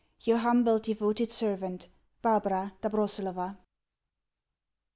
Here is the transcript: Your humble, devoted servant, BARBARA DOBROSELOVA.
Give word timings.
Your 0.23 0.37
humble, 0.39 0.79
devoted 0.79 1.29
servant, 1.29 1.87
BARBARA 2.23 2.73
DOBROSELOVA. 2.81 3.59